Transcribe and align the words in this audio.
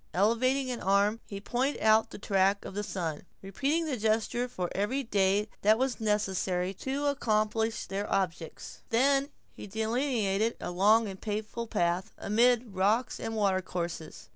Elevating 0.15 0.71
an 0.71 0.81
arm, 0.81 1.19
he 1.27 1.39
pointed 1.39 1.79
out 1.79 2.09
the 2.09 2.17
track 2.17 2.65
of 2.65 2.73
the 2.73 2.81
sun, 2.81 3.23
repeating 3.43 3.85
the 3.85 3.97
gesture 3.97 4.47
for 4.47 4.67
every 4.73 5.03
day 5.03 5.47
that 5.61 5.77
was 5.77 5.99
necessary 6.01 6.73
to 6.73 7.05
accomplish 7.05 7.85
their 7.85 8.11
objects. 8.11 8.81
Then 8.89 9.29
he 9.53 9.67
delineated 9.67 10.57
a 10.59 10.71
long 10.71 11.07
and 11.07 11.21
painful 11.21 11.67
path, 11.67 12.13
amid 12.17 12.73
rocks 12.73 13.19
and 13.19 13.35
water 13.35 13.61
courses. 13.61 14.29